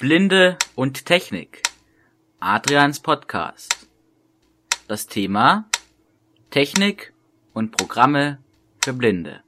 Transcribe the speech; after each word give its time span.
Blinde 0.00 0.56
und 0.76 1.06
Technik. 1.06 1.60
Adrians 2.38 3.00
Podcast. 3.00 3.88
Das 4.86 5.08
Thema 5.08 5.68
Technik 6.50 7.12
und 7.52 7.76
Programme 7.76 8.38
für 8.80 8.92
Blinde. 8.92 9.40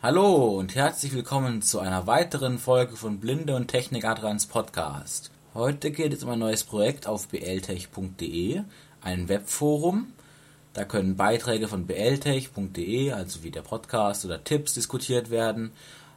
Hallo 0.00 0.56
und 0.58 0.74
herzlich 0.74 1.12
willkommen 1.12 1.60
zu 1.60 1.80
einer 1.80 2.06
weiteren 2.06 2.58
Folge 2.58 2.96
von 2.96 3.20
Blinde 3.20 3.54
und 3.54 3.68
Technik 3.68 4.06
Adrians 4.06 4.46
Podcast. 4.46 5.30
Heute 5.52 5.90
geht 5.90 6.14
es 6.14 6.24
um 6.24 6.30
ein 6.30 6.38
neues 6.38 6.64
Projekt 6.64 7.06
auf 7.06 7.28
bltech.de, 7.28 8.62
ein 9.02 9.28
Webforum. 9.28 10.14
Da 10.72 10.86
können 10.86 11.16
Beiträge 11.16 11.68
von 11.68 11.86
bltech.de, 11.86 13.12
also 13.12 13.42
wie 13.42 13.50
der 13.50 13.60
Podcast 13.60 14.24
oder 14.24 14.42
Tipps 14.42 14.72
diskutiert 14.72 15.28
werden. 15.28 15.72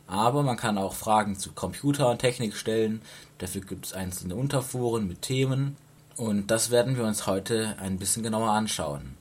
Aber 0.09 0.41
man 0.41 0.57
kann 0.57 0.79
auch 0.79 0.95
Fragen 0.95 1.37
zu 1.37 1.51
Computer 1.51 2.09
und 2.09 2.17
Technik 2.17 2.55
stellen. 2.55 3.01
Dafür 3.37 3.61
gibt 3.61 3.85
es 3.85 3.93
einzelne 3.93 4.35
Unterforen 4.35 5.07
mit 5.07 5.21
Themen. 5.21 5.77
Und 6.17 6.47
das 6.47 6.71
werden 6.71 6.97
wir 6.97 7.03
uns 7.03 7.27
heute 7.27 7.75
ein 7.79 7.99
bisschen 7.99 8.23
genauer 8.23 8.49
anschauen. 8.49 9.15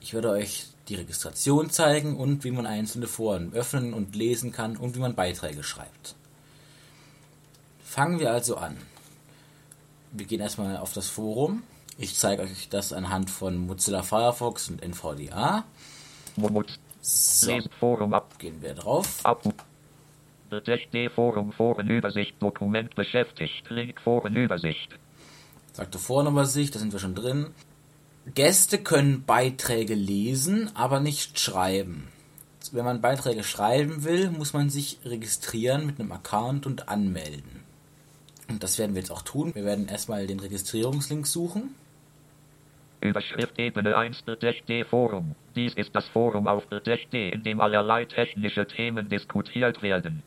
Ich 0.00 0.14
werde 0.14 0.30
euch 0.30 0.68
die 0.88 0.94
Registration 0.94 1.70
zeigen 1.70 2.16
und 2.16 2.44
wie 2.44 2.52
man 2.52 2.64
einzelne 2.64 3.08
Foren 3.08 3.52
öffnen 3.52 3.92
und 3.92 4.14
lesen 4.14 4.52
kann 4.52 4.76
und 4.76 4.94
wie 4.94 5.00
man 5.00 5.16
Beiträge 5.16 5.64
schreibt. 5.64 6.14
Fangen 7.84 8.20
wir 8.20 8.30
also 8.30 8.56
an. 8.56 8.76
Wir 10.12 10.26
gehen 10.26 10.40
erstmal 10.40 10.76
auf 10.76 10.92
das 10.92 11.08
Forum. 11.08 11.64
Ich 11.98 12.16
zeige 12.16 12.42
euch 12.42 12.68
das 12.68 12.92
anhand 12.92 13.30
von 13.30 13.66
Mozilla 13.66 14.02
Firefox 14.04 14.68
und 14.70 14.80
NVDA. 14.80 15.64
So, 17.02 17.58
gehen 18.38 18.62
wir 18.62 18.74
drauf. 18.74 19.20
Ab. 20.52 21.12
Forum 21.14 21.52
Forenübersicht 21.52 22.40
Dokument 22.40 22.94
beschäftigt. 22.94 23.68
Link 23.70 24.00
Forenübersicht. 24.00 24.88
Sagte 25.72 25.98
Forenübersicht, 25.98 26.74
da 26.74 26.78
sind 26.78 26.92
wir 26.92 26.98
schon 26.98 27.14
drin. 27.14 27.46
Gäste 28.34 28.78
können 28.78 29.24
Beiträge 29.24 29.94
lesen, 29.94 30.70
aber 30.74 31.00
nicht 31.00 31.38
schreiben. 31.38 32.08
Wenn 32.72 32.84
man 32.84 33.00
Beiträge 33.00 33.42
schreiben 33.42 34.04
will, 34.04 34.30
muss 34.30 34.52
man 34.52 34.70
sich 34.70 34.98
registrieren 35.04 35.86
mit 35.86 35.98
einem 35.98 36.12
Account 36.12 36.66
und 36.66 36.88
anmelden. 36.88 37.64
Und 38.48 38.62
das 38.62 38.78
werden 38.78 38.94
wir 38.94 39.00
jetzt 39.00 39.10
auch 39.10 39.22
tun. 39.22 39.54
Wir 39.54 39.64
werden 39.64 39.88
erstmal 39.88 40.26
den 40.26 40.40
Registrierungslink 40.40 41.26
suchen. 41.26 41.74
Überschrift 43.00 43.58
Ebene 43.58 43.96
1 43.96 44.22
BTD 44.22 44.84
Forum. 44.84 45.34
Dies 45.56 45.72
ist 45.74 45.94
das 45.94 46.06
Forum 46.08 46.46
auf 46.46 46.66
BTD, 46.66 47.30
in 47.30 47.42
dem 47.42 47.60
allerlei 47.60 48.04
technische 48.04 48.66
Themen 48.66 49.08
diskutiert 49.08 49.82
werden. 49.82 50.22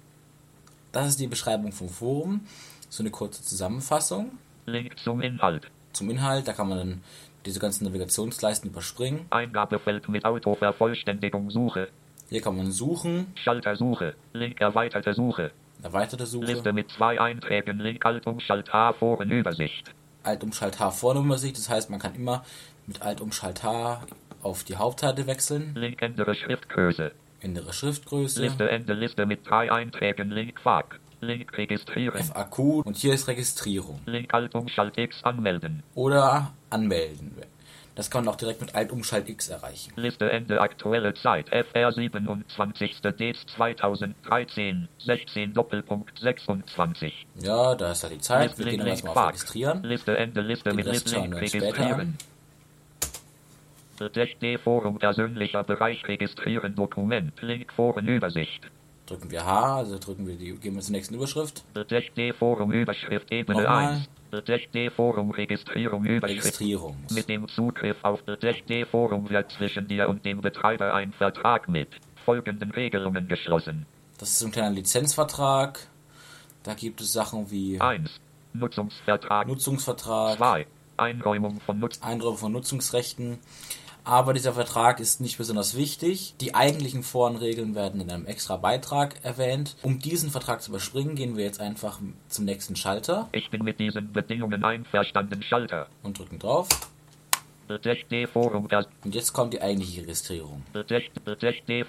Das 0.93 1.07
ist 1.07 1.19
die 1.19 1.27
Beschreibung 1.27 1.71
vom 1.73 1.89
Forum. 1.89 2.41
So 2.87 3.03
eine 3.03 3.09
kurze 3.09 3.41
Zusammenfassung 3.41 4.37
Link 4.67 4.97
zum 4.99 5.21
Inhalt. 5.21 5.67
zum 5.91 6.09
Inhalt. 6.09 6.47
Da 6.47 6.53
kann 6.53 6.69
man 6.69 6.77
dann 6.77 7.03
diese 7.45 7.59
ganzen 7.59 7.83
Navigationsleisten 7.85 8.69
überspringen. 8.69 9.25
Eingabefeld 9.31 10.07
mit 10.07 10.23
Autovervollständigung 10.23 11.49
Suche. 11.49 11.89
Hier 12.29 12.41
kann 12.41 12.55
man 12.55 12.71
suchen, 12.71 13.27
Schalter 13.35 13.75
Suche. 13.75 14.15
Link 14.33 14.61
erweiterte 14.61 15.13
Suche. 15.15 15.51
erweiterte 15.81 16.23
Liste 16.23 16.55
Suche, 16.55 16.73
mit 16.73 16.91
zwei 16.91 17.19
Einträgen. 17.19 17.79
Link 17.79 18.05
Alt 18.05 18.27
um 18.27 18.39
Schalt 18.39 18.71
H 18.71 18.93
Forenübersicht. 18.93 19.91
Alt 20.21 20.43
um 20.43 20.53
Schalt 20.53 20.79
H 20.79 20.91
Vornummersicht. 20.91 21.57
Das 21.57 21.69
heißt, 21.69 21.89
man 21.89 21.99
kann 21.99 22.13
immer 22.13 22.45
mit 22.85 23.01
Alt 23.01 23.19
um 23.19 23.31
Schalt 23.31 23.63
H 23.63 24.03
auf 24.43 24.63
die 24.63 24.75
Hauptseite 24.75 25.25
wechseln. 25.25 25.73
Link 25.73 26.03
ändere 26.03 26.35
Schriftgröße. 26.35 27.13
Innere 27.43 27.73
Schriftgröße, 27.73 28.41
Liste 28.41 28.69
Ende 28.69 28.93
Liste 28.93 29.25
mit 29.25 29.47
drei 29.47 29.71
Einträgen. 29.71 30.31
Link 30.31 30.59
FAQ. 30.61 30.95
Link 31.19 31.57
registrieren. 31.57 32.23
FAQ 32.23 32.59
und 32.85 32.97
hier 32.97 33.13
ist 33.13 33.27
Registrierung 33.27 33.99
Link 34.05 34.33
Alt 34.33 34.55
um 34.55 34.67
Schalt 34.67 34.97
X 34.97 35.23
anmelden. 35.23 35.83
oder 35.93 36.53
anmelden. 36.69 37.31
Das 37.95 38.09
kann 38.09 38.25
man 38.25 38.33
auch 38.33 38.37
direkt 38.37 38.59
mit 38.59 38.73
Alt 38.73 38.91
um 38.91 39.03
Schalt 39.03 39.29
X 39.29 39.49
erreichen. 39.49 39.93
Liste 39.97 40.31
Ende 40.31 40.59
aktuelle 40.59 41.13
Zeit 41.13 41.49
FR 41.49 41.91
27. 41.91 43.01
Dez 43.19 43.37
2013 43.55 44.87
16 44.97 45.53
Doppelpunkt 45.53 46.17
26. 46.17 47.27
Ja, 47.41 47.75
da 47.75 47.91
ist 47.91 48.03
halt 48.03 48.13
die 48.13 48.19
Zeit. 48.19 48.49
Liste 48.49 48.63
Wir 48.65 48.71
gehen 48.71 48.79
Link 48.79 48.89
erstmal 48.89 49.17
auf. 49.17 49.27
Registrieren. 49.29 49.83
Liste 49.83 50.17
Ende 50.17 50.41
Liste 50.41 50.69
Den 50.69 50.75
mit 50.77 50.85
List 50.87 51.11
Link 51.11 51.35
registrieren. 51.35 52.17
BTD 53.99 54.57
Forum 54.57 54.97
persönlicher 54.97 55.63
Bereich 55.63 56.07
registrieren 56.07 56.75
Dokument 56.75 57.33
Link 57.41 57.71
Forenübersicht. 57.73 58.61
Drücken 59.05 59.29
wir 59.29 59.45
H, 59.45 59.75
also 59.75 59.99
drücken 59.99 60.25
wir 60.25 60.35
die, 60.35 60.53
gehen 60.53 60.75
wir 60.75 60.81
zur 60.81 60.93
nächsten 60.93 61.13
Überschrift. 61.13 61.63
BTD 61.73 62.33
Forum 62.33 62.71
Überschrift 62.71 63.31
Ebene 63.31 63.61
Nochmal. 63.61 63.93
1. 63.93 64.09
BTD 64.31 64.89
Forum 64.89 65.29
Registrierung 65.31 66.05
Überschrift. 66.05 66.45
Registrierung. 66.45 66.97
Mit 67.11 67.29
dem 67.29 67.47
Zugriff 67.47 67.97
auf 68.01 68.23
BTD 68.23 68.85
Forum 68.85 69.29
wird 69.29 69.51
zwischen 69.51 69.87
dir 69.87 70.09
und 70.09 70.25
dem 70.25 70.41
Betreiber 70.41 70.93
ein 70.95 71.13
Vertrag 71.13 71.69
mit 71.69 71.89
folgenden 72.25 72.71
Regelungen 72.71 73.27
geschlossen. 73.27 73.85
Das 74.17 74.31
ist 74.31 74.43
ein 74.43 74.51
kleiner 74.51 74.71
Lizenzvertrag. 74.71 75.87
Da 76.63 76.73
gibt 76.73 77.01
es 77.01 77.13
Sachen 77.13 77.51
wie 77.51 77.79
1. 77.79 78.09
Nutzungsvertrag. 78.53 79.47
Nutzungsvertrag, 79.47 80.37
2. 80.37 80.65
Einräumung 80.97 81.59
von 81.59 81.79
Nutz. 81.79 82.01
Einräumung 82.01 82.37
von 82.37 82.51
Nutzungsrechten. 82.53 83.39
Aber 84.05 84.33
dieser 84.33 84.53
Vertrag 84.53 84.99
ist 84.99 85.21
nicht 85.21 85.37
besonders 85.37 85.77
wichtig. 85.77 86.35
Die 86.41 86.55
eigentlichen 86.55 87.03
Forenregeln 87.03 87.73
werden 87.73 88.01
in 88.01 88.11
einem 88.11 88.25
extra 88.25 88.57
Beitrag 88.57 89.15
erwähnt. 89.23 89.75
Um 89.81 89.99
diesen 89.99 90.29
Vertrag 90.29 90.61
zu 90.61 90.71
überspringen, 90.71 91.15
gehen 91.15 91.37
wir 91.37 91.45
jetzt 91.45 91.61
einfach 91.61 91.99
zum 92.27 92.45
nächsten 92.45 92.75
Schalter 92.75 93.29
Ich 93.31 93.49
bin 93.49 93.63
mit 93.63 93.79
diesen 93.79 94.11
Bedingungen 94.11 94.63
einverstanden. 94.63 95.41
Schalter. 95.41 95.87
und 96.03 96.19
drücken 96.19 96.39
drauf. 96.39 96.67
Und 97.69 99.15
jetzt 99.15 99.33
kommt 99.33 99.53
die 99.53 99.61
eigentliche 99.61 100.01
Registrierung. 100.01 100.63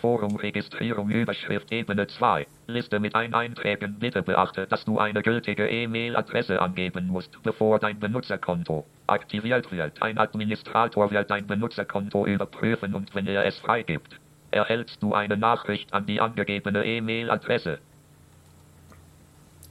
Forum 0.01 0.37
Registrierung 0.37 1.11
Überschrift 1.11 1.73
Ebene 1.73 2.07
2. 2.07 2.47
Liste 2.69 3.01
mit 3.01 3.15
ein 3.17 3.35
Einträgen. 3.35 3.99
Bitte 3.99 4.23
beachte, 4.23 4.67
dass 4.69 4.85
du 4.85 4.99
eine 4.99 5.23
gültige 5.23 5.69
E-Mail-Adresse 5.69 6.63
angeben 6.63 7.09
musst, 7.09 7.31
bevor 7.43 7.81
dein 7.81 7.99
Benutzerkonto 7.99 8.85
aktiviert 9.06 9.70
wird. 9.70 10.03
Ein 10.03 10.19
Administrator 10.19 11.10
wird 11.10 11.31
dein 11.31 11.47
Benutzerkonto 11.47 12.26
überprüfen 12.26 12.94
und 12.94 13.15
wenn 13.15 13.26
er 13.26 13.44
es 13.44 13.56
freigibt, 13.59 14.20
erhältst 14.50 15.03
du 15.03 15.15
eine 15.15 15.37
Nachricht 15.37 15.92
an 15.92 16.06
die 16.06 16.20
angegebene 16.20 16.84
E-Mail-Adresse. 16.84 17.78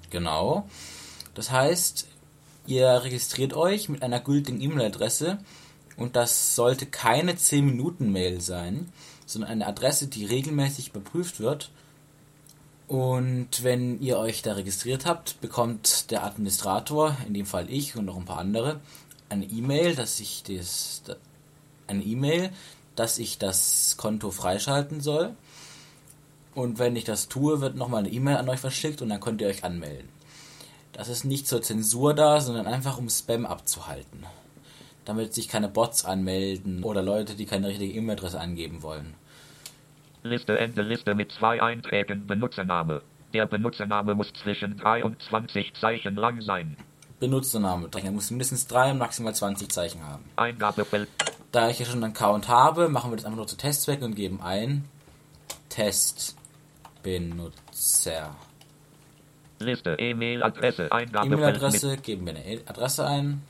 Genau. 0.10 0.68
Das 1.34 1.52
heißt, 1.52 2.08
ihr 2.68 3.04
registriert 3.04 3.54
euch 3.54 3.90
mit 3.90 4.04
einer 4.04 4.20
gültigen 4.20 4.62
E-Mail-Adresse 4.62 5.40
und 5.98 6.16
das 6.16 6.56
sollte 6.56 6.86
keine 6.86 7.34
10-Minuten-Mail 7.34 8.42
sein, 8.42 8.92
sondern 9.26 9.52
eine 9.52 9.68
Adresse, 9.68 10.08
die 10.08 10.26
regelmäßig 10.26 10.90
überprüft 10.90 11.40
wird. 11.40 11.72
Und 12.88 13.64
wenn 13.64 14.02
ihr 14.02 14.18
euch 14.18 14.42
da 14.42 14.54
registriert 14.54 15.06
habt, 15.06 15.40
bekommt 15.42 16.12
der 16.12 16.24
Administrator, 16.24 17.18
in 17.28 17.34
dem 17.34 17.46
Fall 17.46 17.70
ich 17.70 17.96
und 17.96 18.06
noch 18.06 18.18
ein 18.18 18.26
paar 18.26 18.40
andere, 18.40 18.82
eine 19.34 19.46
E-Mail, 19.46 19.96
dass 19.96 20.20
ich 20.20 20.44
das 20.44 21.04
eine 21.88 22.04
E-Mail, 22.04 22.52
dass 22.96 23.18
ich 23.18 23.38
das 23.38 23.98
Konto 23.98 24.32
freischalten 24.32 25.02
soll. 25.02 25.36
Und 26.56 26.80
wenn 26.80 26.96
ich 26.96 27.04
das 27.04 27.28
tue, 27.28 27.62
wird 27.62 27.76
nochmal 27.76 28.00
eine 28.00 28.12
E-Mail 28.12 28.38
an 28.38 28.50
euch 28.50 28.60
verschickt 28.60 29.02
und 29.02 29.10
dann 29.10 29.20
könnt 29.20 29.42
ihr 29.42 29.48
euch 29.48 29.64
anmelden. 29.64 30.08
Das 30.94 31.10
ist 31.10 31.24
nicht 31.24 31.48
zur 31.48 31.64
Zensur 31.64 32.14
da, 32.14 32.40
sondern 32.40 32.68
einfach 32.68 33.00
um 33.00 33.10
Spam 33.10 33.46
abzuhalten. 33.48 34.26
Damit 35.06 35.34
sich 35.34 35.50
keine 35.50 35.68
Bots 35.68 36.06
anmelden 36.06 36.84
oder 36.84 37.02
Leute, 37.02 37.36
die 37.36 37.48
keine 37.48 37.68
richtige 37.68 37.94
E-Mail-Adresse 37.94 38.40
angeben 38.40 38.84
wollen. 38.84 39.16
Liste 40.22 40.58
Ende 40.58 40.84
Liste 40.84 41.16
mit 41.16 41.32
zwei 41.32 41.62
Einträgen 41.62 42.28
Benutzername. 42.28 43.02
Der 43.34 43.48
Benutzername 43.48 44.14
muss 44.14 44.32
zwischen 44.34 44.78
3 44.78 45.04
und 45.04 45.22
20 45.24 45.74
Zeichen 45.74 46.16
lang 46.16 46.42
sein. 46.42 46.78
Benutzername. 47.28 47.88
Er 47.94 48.12
muss 48.12 48.30
mindestens 48.32 48.68
drei 48.68 48.92
und 48.92 48.98
maximal 48.98 49.34
20 49.34 49.72
Zeichen 49.72 50.04
haben. 50.04 50.26
Eingabefeld 50.36 51.08
Da 51.54 51.70
ich 51.70 51.80
ja 51.80 51.86
schon 51.86 52.04
einen 52.04 52.12
Account 52.14 52.50
habe, 52.50 52.90
machen 52.90 53.12
wir 53.12 53.16
das 53.16 53.24
einfach 53.26 53.38
nur 53.38 53.48
zu 53.48 53.56
Testzwecken 53.56 54.04
und 54.04 54.16
geben 54.16 54.42
ein 54.42 54.84
Testbenutzer. 55.70 58.36
Liste 59.60 59.96
E-Mail-Adresse 59.98 60.92
Eingabefeld 60.92 61.40
E-Mail-Adresse, 61.40 61.96
geben 61.98 62.26
wir 62.26 62.36
eine 62.36 62.46
E- 62.46 62.62
Adresse 62.66 63.08
ein. 63.08 63.42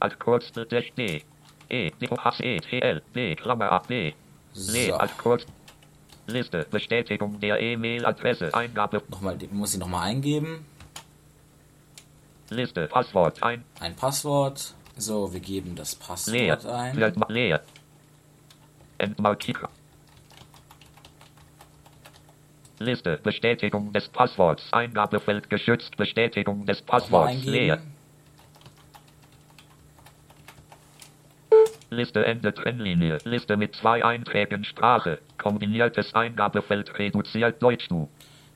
als 0.00 0.18
kurz 0.18 0.50
D 0.52 1.22
E 1.68 1.90
D 2.00 2.08
H 2.08 2.34
E 2.42 2.58
T 2.58 2.80
L 2.80 3.02
D 3.14 3.36
Klammer 3.36 3.70
A 3.70 3.78
D 3.80 4.14
So. 4.54 4.94
als 4.94 5.16
kurz 5.18 5.44
Liste. 6.30 6.66
Bestätigung 6.70 7.40
der 7.40 7.60
E-Mail-Adresse. 7.60 8.54
Eingabe. 8.54 9.02
Nochmal, 9.08 9.36
muss 9.50 9.74
ich 9.74 9.80
nochmal 9.80 10.08
eingeben. 10.08 10.64
Liste. 12.48 12.86
Passwort 12.88 13.42
ein. 13.42 13.64
Ein 13.78 13.94
Passwort. 13.94 14.74
So, 14.96 15.32
wir 15.32 15.40
geben 15.40 15.76
das 15.76 15.94
Passwort 15.94 16.34
Leer. 16.34 16.58
ein. 16.74 16.96
Leer. 17.28 17.62
Entmarkieren. 18.98 19.68
Liste. 22.78 23.18
Bestätigung 23.22 23.92
des 23.92 24.08
Passworts. 24.08 24.62
Eingabefeld 24.72 25.48
geschützt. 25.50 25.96
Bestätigung 25.96 26.66
des 26.66 26.82
Passworts. 26.82 27.44
Leer. 27.44 27.82
Liste 31.90 32.24
Ende 32.24 32.54
Trennlinie. 32.54 33.18
Liste 33.24 33.56
mit 33.56 33.74
zwei 33.74 34.04
Einträgen 34.04 34.64
Sprache. 34.64 35.18
Kombiniertes 35.38 36.14
Eingabefeld 36.14 36.96
reduziert 36.96 37.60
Deutsch 37.60 37.88
du. 37.88 38.08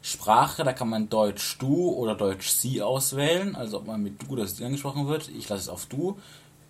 Sprache, 0.02 0.62
da 0.62 0.72
kann 0.72 0.88
man 0.88 1.08
Deutsch 1.08 1.58
du 1.58 1.90
oder 1.90 2.14
Deutsch 2.14 2.46
sie 2.46 2.80
auswählen, 2.80 3.56
also 3.56 3.78
ob 3.78 3.86
man 3.88 4.02
mit 4.02 4.22
du 4.22 4.34
oder 4.34 4.46
sie 4.46 4.64
angesprochen 4.64 5.08
wird. 5.08 5.28
Ich 5.36 5.48
lasse 5.48 5.62
es 5.62 5.68
auf 5.68 5.86
du. 5.86 6.16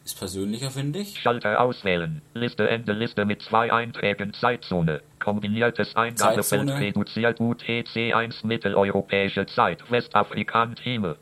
Ist 0.07 0.19
persönlicher, 0.19 0.71
finde 0.71 1.01
ich. 1.01 1.19
Schalter 1.21 1.61
auswählen. 1.61 2.23
Liste 2.33 2.69
Ende 2.69 2.93
Liste 2.93 3.27
mit 3.27 3.43
zwei 3.43 3.71
Einträgen 3.71 4.33
Zeitzone. 4.33 5.03
Kombiniertes 5.19 5.97
Eingabefeld 5.97 6.69
Zeitzone. 6.69 6.79
reduziert 6.79 7.41
UTC 7.41 8.15
1 8.15 8.45
Mitteleuropäische 8.45 9.45
Zeit. 9.47 9.83
Westafrikan 9.91 10.77
Time. 10.77 11.17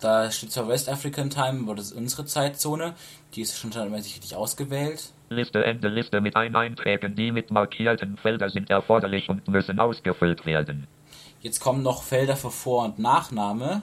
Da 0.00 0.30
steht 0.30 0.50
zwar 0.50 0.66
West 0.68 0.88
African 0.88 1.28
Time, 1.28 1.60
aber 1.62 1.74
das 1.74 1.86
ist 1.86 1.92
unsere 1.92 2.24
Zeitzone. 2.24 2.94
Die 3.34 3.42
ist 3.42 3.58
schon 3.58 3.70
standardmäßig 3.70 4.16
richtig 4.16 4.34
ausgewählt. 4.34 5.12
Liste 5.28 5.62
Ende 5.64 5.88
Liste 5.88 6.20
mit 6.20 6.36
ein 6.36 6.56
Einträgen, 6.56 7.14
die 7.14 7.30
mit 7.30 7.50
markierten 7.50 8.16
Feldern 8.16 8.50
sind 8.50 8.70
erforderlich 8.70 9.28
und 9.28 9.46
müssen 9.46 9.78
ausgefüllt 9.78 10.46
werden. 10.46 10.86
Jetzt 11.40 11.60
kommen 11.60 11.82
noch 11.82 12.02
Felder 12.02 12.36
für 12.36 12.50
Vor- 12.50 12.84
und 12.84 12.98
Nachname, 12.98 13.82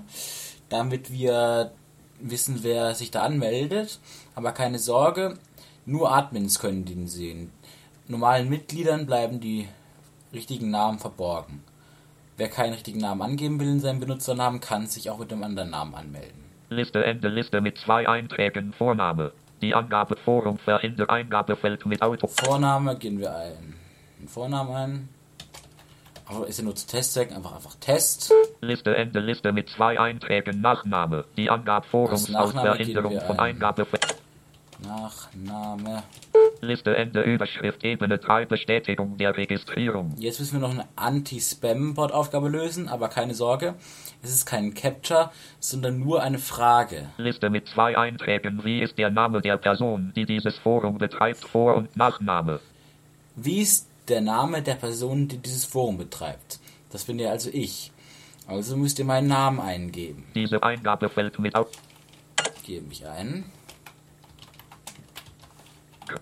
damit 0.70 1.12
wir 1.12 1.72
wissen, 2.20 2.60
wer 2.64 2.96
sich 2.96 3.12
da 3.12 3.22
anmeldet. 3.22 4.00
Aber 4.36 4.52
keine 4.52 4.80
Sorge, 4.80 5.38
nur 5.86 6.12
Admins 6.12 6.60
können 6.60 6.86
den 6.86 7.08
sehen. 7.08 7.52
Normalen 8.08 8.50
Mitgliedern 8.50 9.06
bleiben 9.06 9.40
die 9.40 9.68
richtigen 10.34 10.72
Namen 10.72 11.00
verborgen. 11.00 11.64
Wer 12.38 12.50
keinen 12.50 12.74
richtigen 12.74 13.00
Namen 13.00 13.24
angeben 13.24 13.60
will 13.60 13.68
in 13.68 13.80
seinem 13.80 14.00
Benutzernamen, 14.00 14.62
kann 14.62 14.86
sich 14.86 15.10
auch 15.10 15.18
mit 15.18 15.34
einem 15.34 15.42
anderen 15.42 15.72
Namen 15.72 15.96
anmelden. 15.96 16.44
Liste 16.70 17.04
Ende 17.04 17.30
Liste 17.30 17.62
mit 17.62 17.80
zwei 17.80 18.08
Einträgen 18.08 18.74
Vorname. 18.74 19.32
Die 19.62 19.74
Angabe 19.74 20.16
Forum 20.18 20.60
verhindert 20.60 21.10
Eingabefeld 21.10 21.84
mit 21.88 22.04
Auto. 22.04 22.28
Vorname 22.28 22.96
gehen 22.96 23.18
wir 23.20 23.36
ein. 23.36 23.74
Den 24.20 24.28
Vornamen 24.28 24.76
ein. 24.76 25.10
Aber 26.28 26.46
ist 26.46 26.60
ja 26.60 26.64
nur 26.64 26.76
zu 26.76 26.86
Testzwecken, 26.86 27.36
einfach 27.36 27.56
einfach 27.56 27.74
Test. 27.80 28.32
Liste 28.62 28.96
Ende 28.96 29.20
Liste 29.20 29.52
mit 29.52 29.70
zwei 29.70 30.00
Einträgen 30.00 30.62
Nachname. 30.62 31.26
Die 31.38 31.50
Angabe 31.50 31.88
Forums 31.88 32.30
Nachname 32.30 32.70
aus 32.70 32.78
Verhinderung 32.78 33.12
geben 33.14 33.22
wir 33.22 33.28
von 33.28 33.40
ein. 33.40 33.56
Eingabefeld. 33.56 34.17
Nachname. 34.80 36.04
Liste 36.62 36.96
Ende 36.96 37.22
Überschrift 37.22 37.84
Ebene 37.84 38.18
3 38.18 38.46
Bestätigung 38.46 39.18
der 39.18 39.36
Registrierung. 39.36 40.14
Jetzt 40.18 40.40
müssen 40.40 40.54
wir 40.54 40.68
noch 40.68 40.74
eine 40.74 40.88
Anti-Spam-Bot-Aufgabe 40.96 42.50
lösen, 42.50 42.88
aber 42.88 43.10
keine 43.10 43.34
Sorge, 43.34 43.76
es 44.22 44.32
ist 44.32 44.46
kein 44.46 44.74
Capture, 44.74 45.32
sondern 45.60 46.00
nur 46.00 46.22
eine 46.22 46.40
Frage. 46.40 47.10
Liste 47.18 47.50
mit 47.50 47.68
zwei 47.68 47.98
Einträgen. 47.98 48.64
Wie 48.64 48.82
ist 48.82 48.98
der 48.98 49.10
Name 49.10 49.42
der 49.42 49.58
Person, 49.58 50.14
die 50.16 50.26
dieses 50.26 50.58
Forum 50.58 50.98
betreibt? 50.98 51.44
Vor- 51.46 51.76
und 51.76 51.96
Nachname. 51.96 52.60
Wie 53.36 53.62
ist 53.62 53.88
der 54.08 54.22
Name 54.22 54.62
der 54.62 54.76
Person, 54.76 55.28
die 55.28 55.38
dieses 55.38 55.66
Forum 55.66 55.98
betreibt? 55.98 56.60
Das 56.92 57.06
bin 57.06 57.20
ja 57.20 57.30
also 57.30 57.50
ich. 57.52 57.92
Also 58.48 58.78
müsst 58.78 58.98
ihr 59.00 59.06
meinen 59.06 59.28
Namen 59.28 59.60
eingeben. 59.60 60.24
Diese 60.34 60.64
Eingabefeld 60.64 61.38
mit 61.40 61.54
Auto. 61.56 61.72
Gebe 62.66 62.92
ich 62.92 63.06
ein. 63.06 63.46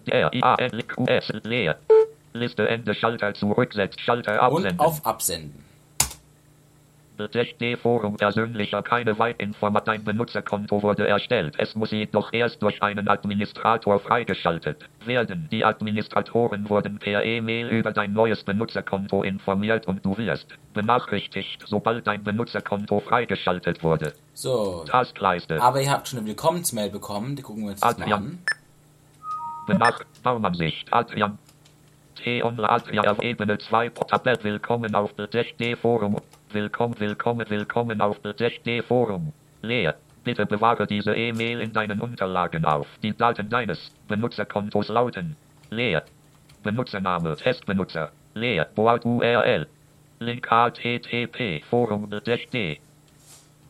R 0.05 0.33
I 0.33 0.41
A 0.43 0.55
N 0.55 0.87
Q 0.87 1.05
S 1.05 1.31
leer. 1.43 1.77
Liste 2.33 2.67
Ende 2.67 2.93
Schalter 2.93 3.33
zurücksetzt 3.33 3.99
Schalter 4.01 4.33
Und 4.51 4.65
absenden. 4.65 4.79
auf 4.79 5.05
Absenden. 5.05 5.65
D 7.61 7.77
Forum 7.77 8.17
persönlicher 8.17 8.83
keine 8.83 9.17
Weitinformat. 9.17 9.87
Dein 9.87 10.03
Benutzerkonto 10.03 10.83
wurde 10.83 11.07
erstellt. 11.07 11.55
Es 11.57 11.75
muss 11.75 11.91
jedoch 11.91 12.33
erst 12.33 12.61
durch 12.61 12.81
einen 12.83 13.07
Administrator 13.07 13.99
freigeschaltet 13.99 14.89
werden. 15.05 15.47
Die 15.51 15.63
Administratoren 15.63 16.69
wurden 16.69 16.99
per 16.99 17.23
E-Mail 17.23 17.69
über 17.69 17.91
dein 17.93 18.13
neues 18.13 18.43
Benutzerkonto 18.43 19.23
informiert 19.23 19.87
und 19.87 20.03
du 20.03 20.17
wirst 20.17 20.47
benachrichtigt, 20.73 21.63
sobald 21.65 22.05
dein 22.05 22.23
Benutzerkonto 22.23 22.99
freigeschaltet 22.99 23.81
wurde. 23.83 24.13
So. 24.33 24.83
Taskleiste. 24.85 25.61
Aber 25.61 25.81
ihr 25.81 25.91
habt 25.91 26.09
schon 26.09 26.19
eine 26.19 26.27
Willkommensmail 26.27 26.89
bekommen, 26.89 27.35
die 27.35 27.43
gucken 27.43 27.63
wir 27.63 27.71
uns 27.71 27.81
jetzt 27.81 27.99
mal 27.99 28.11
an. 28.11 28.39
Benach 29.65 29.99
Baumansicht 30.21 30.93
Adrian 30.93 31.39
T 32.15 32.43
Online 32.43 32.69
Adrian 32.69 33.07
auf 33.07 33.19
Ebene 33.23 33.57
2 33.57 33.89
Tablet 33.89 34.43
Willkommen 34.43 34.93
auf 34.93 35.11
D 35.59 35.75
Forum. 35.75 36.17
Willkommen 36.51 36.99
Willkommen 36.99 37.49
Willkommen 37.49 37.99
auf 37.99 38.19
D 38.19 38.81
Forum. 38.83 39.33
Leer 39.63 39.95
Bitte 40.23 40.45
bewahre 40.45 40.85
diese 40.85 41.15
E-Mail 41.15 41.61
in 41.61 41.73
deinen 41.73 41.99
Unterlagen 41.99 42.63
auf. 42.63 42.85
Die 43.01 43.17
Daten 43.17 43.49
deines 43.49 43.91
Benutzerkontos 44.07 44.89
lauten. 44.89 45.35
Leer 45.71 46.03
Benutzername 46.61 47.35
Testbenutzer. 47.35 48.11
Leer 48.35 48.65
Board 48.75 49.03
URL 49.03 49.65
Link 50.19 50.47
HTTP 50.47 51.63
Forum 51.67 52.11
D 52.11 52.79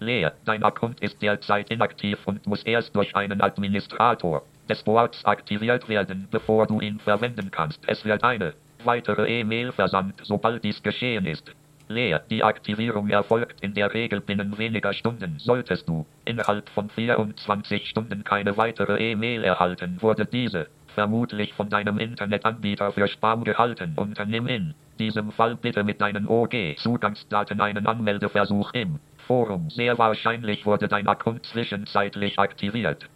Leer. 0.02 0.34
Dein 0.44 0.62
Account 0.62 1.00
ist 1.00 1.22
derzeit 1.22 1.70
inaktiv 1.70 2.20
und 2.26 2.46
muss 2.46 2.64
erst 2.64 2.94
durch 2.94 3.16
einen 3.16 3.40
Administrator 3.40 4.44
des 4.70 4.84
Boards 4.84 5.24
aktiviert 5.26 5.88
werden, 5.90 6.28
bevor 6.32 6.68
du 6.68 6.80
ihn 6.80 7.00
verwenden 7.00 7.52
kannst. 7.52 7.80
Es 7.88 8.06
wird 8.06 8.24
eine 8.24 8.54
weitere 8.84 9.28
E-Mail 9.28 9.72
versandt, 9.72 10.22
sobald 10.24 10.64
dies 10.64 10.82
geschehen 10.84 11.26
ist. 11.26 11.52
Leer. 11.88 12.24
Die 12.32 12.44
Aktivierung 12.44 13.10
erfolgt 13.10 13.62
in 13.62 13.74
der 13.76 13.94
Regel 13.94 14.20
binnen 14.22 14.58
weniger 14.58 14.94
Stunden. 14.94 15.38
Solltest 15.38 15.88
du 15.88 16.06
innerhalb 16.26 16.70
von 16.70 16.90
24 16.90 17.88
Stunden 17.88 18.24
keine 18.24 18.58
weitere 18.58 18.98
E-Mail 19.12 19.44
erhalten, 19.44 20.02
wurde 20.02 20.26
diese 20.26 20.68
vermutlich 20.96 21.54
von 21.54 21.70
deinem 21.70 22.00
Internetanbieter 22.00 22.92
für 22.92 23.08
Spam 23.08 23.44
gehalten. 23.44 23.94
Unternimm 23.98 24.48
in 24.48 24.74
diesem 24.98 25.32
Fall 25.32 25.56
bitte 25.56 25.84
mit 25.84 26.02
deinen 26.02 26.28
OG-Zugangsdaten 26.28 27.62
einen 27.62 27.86
Anmeldeversuch 27.86 28.72
im 28.74 29.00
Forum. 29.28 29.70
Sehr 29.70 29.98
wahrscheinlich 29.98 30.66
wurde 30.66 30.88
dein 30.88 31.08
Account 31.08 31.46
zwischenzeitlich 31.46 32.40
aktiviert. 32.40 33.10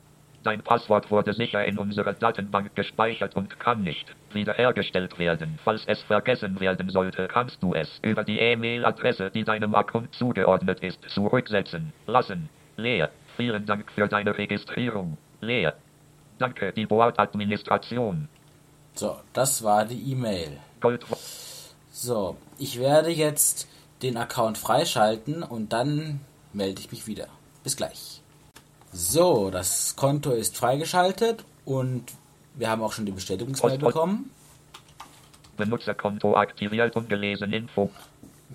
Dein 0.43 0.61
Passwort 0.61 1.11
wurde 1.11 1.33
sicher 1.33 1.65
in 1.65 1.77
unserer 1.77 2.13
Datenbank 2.13 2.73
gespeichert 2.73 3.35
und 3.35 3.59
kann 3.59 3.83
nicht 3.83 4.15
wiederhergestellt 4.31 5.19
werden. 5.19 5.59
Falls 5.63 5.83
es 5.85 6.01
vergessen 6.03 6.59
werden 6.61 6.89
sollte, 6.89 7.27
kannst 7.27 7.61
du 7.61 7.73
es 7.73 7.99
über 8.03 8.23
die 8.23 8.39
E-Mail-Adresse, 8.39 9.31
die 9.31 9.43
deinem 9.43 9.75
Account 9.75 10.13
zugeordnet 10.15 10.79
ist, 10.79 11.01
zurücksetzen 11.09 11.91
lassen. 12.07 12.49
Leer. 12.77 13.09
Vielen 13.35 13.65
Dank 13.65 13.91
für 13.91 14.07
deine 14.07 14.37
Registrierung. 14.37 15.17
Leer. 15.41 15.75
Danke, 16.37 16.71
die 16.71 16.85
Bordadministration. 16.85 18.29
So, 18.93 19.17
das 19.33 19.61
war 19.61 19.85
die 19.85 20.11
E-Mail. 20.11 20.57
So, 21.91 22.37
ich 22.57 22.79
werde 22.79 23.09
jetzt 23.09 23.67
den 24.01 24.15
Account 24.15 24.57
freischalten 24.57 25.43
und 25.43 25.73
dann 25.73 26.21
melde 26.53 26.79
ich 26.79 26.91
mich 26.91 27.07
wieder. 27.07 27.27
Bis 27.63 27.75
gleich. 27.75 28.21
So, 28.91 29.51
das 29.51 29.95
Konto 29.95 30.31
ist 30.31 30.57
freigeschaltet 30.57 31.45
und 31.65 32.05
wir 32.55 32.69
haben 32.69 32.81
auch 32.81 32.91
schon 32.91 33.05
die 33.05 33.11
Bestätigungsmail 33.11 33.77
bekommen. 33.77 34.31
Benutzerkonto 35.57 36.35
aktiviert 36.35 36.95
ungelesen 36.95 37.53
Info. 37.53 37.91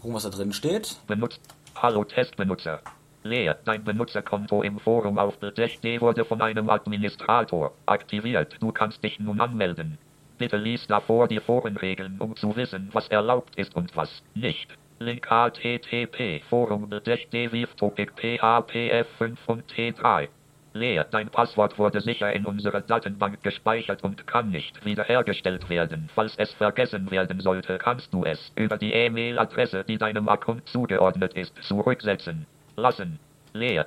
Gucken, 0.00 0.14
was 0.14 0.25
da 0.25 0.31
drin 0.31 0.53
steht. 0.53 0.97
Benutzt. 1.07 1.41
Hallo 1.76 2.05
Testbenutzer. 2.05 2.81
Leer. 3.23 3.59
Dein 3.64 3.85
Benutzerkonto 3.85 4.62
im 4.62 4.81
Forum 4.81 5.19
auf 5.19 5.38
Bild.de 5.38 6.00
wurde 6.00 6.25
von 6.25 6.43
einem 6.43 6.69
Administrator 6.69 7.73
aktiviert. 7.87 8.57
Du 8.61 8.73
kannst 8.73 9.03
dich 9.05 9.21
nun 9.21 9.41
anmelden. 9.41 9.99
Bitte 10.37 10.57
lies 10.57 10.87
davor 10.88 11.29
die 11.29 11.41
Forenregeln, 11.41 12.17
um 12.19 12.35
zu 12.35 12.57
wissen, 12.57 12.91
was 12.93 13.07
erlaubt 13.09 13.57
ist 13.57 13.76
und 13.76 13.95
was 13.97 14.11
nicht. 14.35 14.69
Link 15.01 15.27
http 15.27 16.43
forum 16.49 16.89
Bild.de 16.89 17.67
Topic 17.77 18.13
php 18.15 18.73
f5 18.93 19.37
und 19.47 19.65
t3. 19.73 20.29
Leer. 20.73 21.05
Dein 21.05 21.29
Passwort 21.31 21.79
wurde 21.79 22.01
sicher 22.01 22.33
in 22.33 22.45
unserer 22.47 22.81
Datenbank 22.81 23.43
gespeichert 23.43 24.03
und 24.03 24.27
kann 24.27 24.51
nicht 24.51 24.85
wiederhergestellt 24.85 25.69
werden. 25.69 26.11
Falls 26.15 26.35
es 26.37 26.53
vergessen 26.53 27.11
werden 27.13 27.41
sollte, 27.41 27.79
kannst 27.79 28.13
du 28.13 28.25
es 28.25 28.53
über 28.57 28.77
die 28.77 28.93
E-Mail-Adresse, 28.93 29.85
die 29.85 29.99
deinem 29.99 30.29
Account 30.29 30.69
zugeordnet 30.69 31.35
ist, 31.35 31.55
zurücksetzen 31.63 32.47
lassen. 32.77 33.21
Leer. 33.53 33.87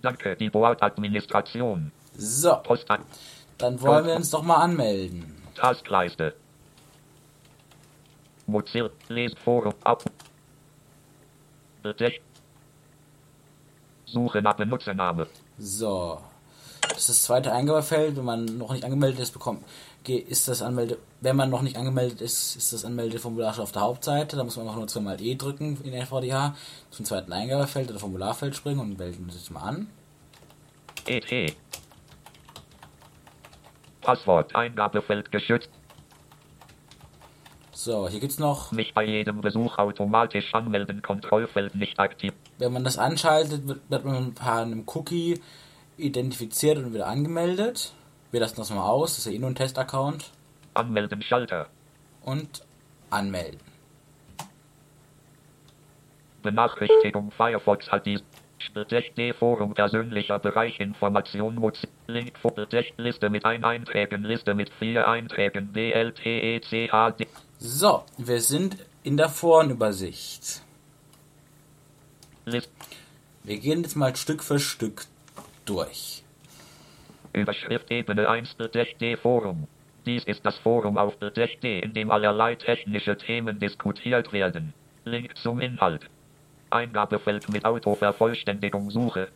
Danke, 0.00 0.36
die 0.36 0.48
Bordadministration. 0.48 1.92
So, 2.14 2.56
Post 2.62 2.90
an. 2.90 3.04
dann 3.58 3.80
wollen 3.80 4.06
wir 4.06 4.14
uns 4.14 4.30
doch 4.30 4.42
mal 4.42 4.56
anmelden. 4.56 5.42
Taskleiste. 5.54 6.34
Mozilla. 8.46 8.90
Lesforum. 9.08 9.74
Ab. 9.84 10.02
Suche 14.06 14.42
nach 14.42 14.54
Benutzername. 14.54 15.26
So, 15.58 16.18
das 16.82 16.98
ist 16.98 17.08
das 17.08 17.22
zweite 17.22 17.52
Eingabefeld. 17.52 18.16
Wenn 18.16 18.24
man 18.24 18.44
noch 18.44 18.72
nicht 18.72 18.84
angemeldet 18.84 19.20
ist, 19.20 19.32
bekommt, 19.32 19.64
ist 20.06 20.48
das 20.48 20.62
Anmelde, 20.62 20.98
wenn 21.20 21.36
man 21.36 21.50
noch 21.50 21.62
nicht 21.62 21.76
angemeldet 21.76 22.20
ist, 22.20 22.56
ist 22.56 22.72
das 22.72 22.84
Anmeldeformular 22.84 23.54
schon 23.54 23.62
auf 23.62 23.72
der 23.72 23.82
Hauptseite. 23.82 24.36
Da 24.36 24.44
muss 24.44 24.56
man 24.56 24.66
einfach 24.66 24.78
nur 24.78 24.88
zweimal 24.88 25.20
E 25.20 25.34
drücken 25.34 25.78
in 25.82 25.92
NVDH, 25.94 26.54
zum 26.90 27.04
zweiten 27.04 27.32
Eingabefeld 27.32 27.90
oder 27.90 28.00
Formularfeld 28.00 28.54
springen 28.54 28.80
und 28.80 28.98
melden 28.98 29.30
sich 29.30 29.50
mal 29.50 29.62
an. 29.62 29.86
ET. 31.06 31.56
Passwort 34.02 34.54
Eingabefeld 34.54 35.30
geschützt. 35.30 35.70
So, 37.74 38.08
hier 38.08 38.20
gibt's 38.20 38.38
noch, 38.38 38.70
Mich 38.70 38.92
bei 38.92 39.04
jedem 39.04 39.40
Besuch 39.40 39.78
automatisch 39.78 40.52
anmelden. 40.54 41.00
Kontrollfeld 41.00 41.74
nicht 41.74 41.98
aktiv. 41.98 42.32
wenn 42.58 42.72
man 42.72 42.84
das 42.84 42.98
anschaltet, 42.98 43.66
wird, 43.66 43.80
wird 43.88 44.04
man 44.04 44.34
per 44.34 44.56
einem 44.56 44.84
Cookie 44.86 45.40
identifiziert 45.96 46.78
und 46.78 46.92
wieder 46.92 47.06
angemeldet. 47.06 47.92
Wir 48.30 48.40
lassen 48.40 48.56
das 48.56 48.70
mal 48.70 48.86
aus, 48.86 49.12
das 49.12 49.20
ist 49.20 49.26
ja 49.26 49.32
eh 49.32 49.38
nur 49.38 49.50
ein 49.50 49.54
Testaccount. 49.54 50.30
Anmelden 50.74 51.22
Schalter. 51.22 51.66
Und 52.22 52.62
anmelden. 53.10 53.60
Benachrichtigung 56.42 57.30
Firefox 57.30 57.90
hat 57.90 58.06
dies. 58.06 58.22
D 58.76 59.32
Forum 59.32 59.74
persönlicher 59.74 60.38
Bereich 60.38 60.78
Information 60.78 61.56
Mutz. 61.56 61.84
Link 62.06 62.38
Fotodeck 62.38 62.94
Liste 62.96 63.28
mit 63.28 63.44
ein 63.44 63.64
Einträgen 63.64 64.22
Liste 64.22 64.54
mit 64.54 64.70
vier 64.78 65.08
Einträgen 65.08 65.72
BLTECHD. 65.72 67.26
So, 67.64 68.02
wir 68.18 68.40
sind 68.40 68.76
in 69.04 69.16
der 69.16 69.28
Forenübersicht. 69.28 70.62
Wir 72.44 73.58
gehen 73.60 73.84
jetzt 73.84 73.94
mal 73.94 74.16
Stück 74.16 74.42
für 74.42 74.58
Stück 74.58 75.04
durch. 75.64 76.24
Überschrift 77.32 77.88
Ebene 77.92 78.28
1 78.28 78.56
D 79.00 79.16
Forum. 79.16 79.68
Dies 80.04 80.24
ist 80.24 80.44
das 80.44 80.58
Forum 80.58 80.98
auf 80.98 81.14
D, 81.20 81.78
in 81.78 81.94
dem 81.94 82.10
allerlei 82.10 82.56
technische 82.56 83.16
Themen 83.16 83.60
diskutiert 83.60 84.32
werden. 84.32 84.74
Link 85.04 85.36
zum 85.36 85.60
Inhalt. 85.60 86.10
Eingabefeld 86.70 87.48
mit 87.48 87.64
Autovervollständigung 87.64 88.90
Suche. 88.90 89.28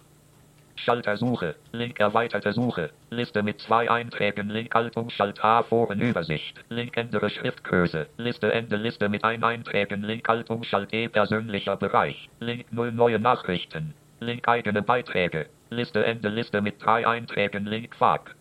Schaltersuche. 0.78 1.56
Link 1.73 1.99
erweiterte 2.00 2.52
Suche. 2.52 2.90
Liste 3.11 3.42
mit 3.42 3.61
zwei 3.61 3.90
Einträgen. 3.90 4.49
Link 4.50 4.75
Haltung 4.75 5.11
Schalt 5.11 5.42
A 5.45 5.62
Forenübersicht. 5.62 6.54
Link 6.68 6.97
ändere 6.97 7.30
Schriftgröße. 7.30 8.06
Liste 8.16 8.52
Ende 8.52 8.76
Liste 8.76 9.09
mit 9.09 9.25
ein 9.25 9.42
Einträgen. 9.42 10.02
Link 10.02 10.28
Haltung 10.28 10.64
Schalt 10.64 10.92
E 10.92 11.09
persönlicher 11.09 11.76
Bereich. 11.76 12.28
Link 12.40 12.73
0 12.73 12.92
neue 12.92 13.18
Nachrichten. 13.18 13.95
Link 14.21 14.49
eigene 14.49 14.83
Beiträge. 14.83 15.47
Liste 15.71 16.04
Ende 16.04 16.28
Liste 16.28 16.61
mit 16.61 16.83
drei 16.83 17.06
Einträgen. 17.06 17.66
Link 17.66 17.95
FAQ. 17.95 18.35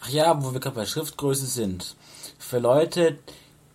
Ach 0.00 0.08
ja, 0.08 0.42
wo 0.42 0.52
wir 0.52 0.60
gerade 0.60 0.76
bei 0.76 0.86
Schriftgröße 0.86 1.46
sind. 1.46 1.96
Für 2.38 2.58
Leute, 2.58 3.18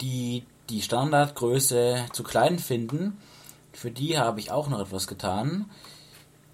die 0.01 0.43
die 0.69 0.81
Standardgröße 0.81 2.07
zu 2.11 2.23
klein 2.23 2.57
finden, 2.59 3.17
für 3.73 3.91
die 3.91 4.17
habe 4.17 4.39
ich 4.39 4.51
auch 4.51 4.67
noch 4.67 4.79
etwas 4.79 5.05
getan. 5.05 5.69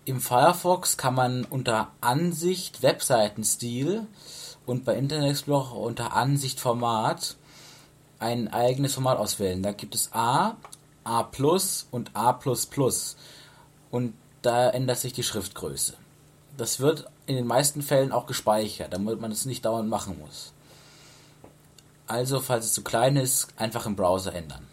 Im 0.03 0.20
Firefox 0.20 0.98
kann 0.98 1.13
man 1.13 1.46
unter 1.46 1.91
Ansicht 2.01 2.81
Webseitenstil 2.81 4.08
und 4.65 4.84
bei 4.84 4.96
Internet 4.96 5.29
Explorer 5.29 5.75
unter 5.77 6.13
Ansicht 6.13 6.60
Format 6.60 7.36
ein 8.17 8.48
eigenes 8.48 8.96
Format 8.96 9.20
auswählen. 9.20 9.62
Da 9.62 9.74
gibt 9.74 9.93
es 9.93 10.12
A, 10.13 10.55
A+, 11.03 11.29
und 11.91 12.15
A++. 12.15 12.39
Und 13.91 14.13
da 14.41 14.70
ändert 14.70 14.98
sich 14.98 15.13
die 15.13 15.24
Schriftgröße. 15.24 15.93
Das 16.58 16.79
wird 16.79 17.05
in 17.27 17.36
den 17.36 17.48
meisten 17.48 17.81
Fällen 17.81 18.12
auch 18.12 18.25
gespeichert, 18.25 18.93
damit 18.93 19.22
man 19.22 19.31
es 19.31 19.46
nicht 19.46 19.65
dauernd 19.65 19.89
machen 19.89 20.20
muss. 20.20 20.53
Also, 22.08 22.39
falls 22.39 22.65
es 22.65 22.74
zu 22.74 22.84
klein 22.84 23.17
ist, 23.17 23.53
einfach 23.58 23.86
im 23.86 23.96
Browser 23.96 24.34
ändern. 24.34 24.67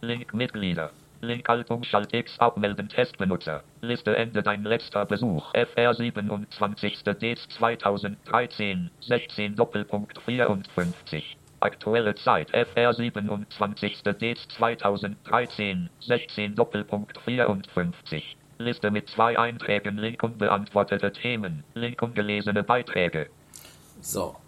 Link 0.00 0.34
Mitglieder. 0.34 0.90
Link 1.24 1.48
Haltung 1.48 1.84
Schalt 1.84 2.12
X 2.12 2.36
abmelden 2.40 2.88
Testbenutzer. 2.88 3.62
Liste 3.80 4.16
Ende 4.16 4.42
dein 4.42 4.64
letzter 4.64 5.06
Besuch. 5.06 5.52
FR 5.54 5.94
27. 5.94 7.04
Dez 7.04 7.48
2013 7.48 8.90
16 9.00 9.54
Doppelpunkt 9.54 10.20
54. 10.20 11.36
Aktuelle 11.60 12.16
Zeit 12.16 12.50
FR 12.50 12.92
27. 12.92 14.02
Dez 14.02 14.48
2013 14.48 15.88
16 16.00 16.56
Doppelpunkt 16.56 17.16
54. 17.20 18.36
Liste 18.58 18.90
mit 18.90 19.08
zwei 19.08 19.38
Einträgen 19.38 19.98
Link 19.98 20.24
unbeantwortete 20.24 21.12
Themen. 21.12 21.62
Link 21.74 22.02
ungelesene 22.02 22.64
Beiträge. 22.64 23.28
So. 24.00 24.41